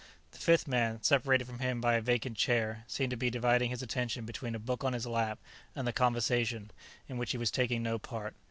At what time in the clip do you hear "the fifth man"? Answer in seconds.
0.31-1.03